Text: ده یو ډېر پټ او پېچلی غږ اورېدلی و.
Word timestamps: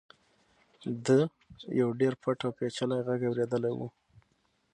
ده 1.05 1.19
یو 1.79 1.89
ډېر 1.99 2.13
پټ 2.21 2.39
او 2.45 2.51
پېچلی 2.57 2.99
غږ 3.07 3.21
اورېدلی 3.29 3.71
و. 3.77 3.79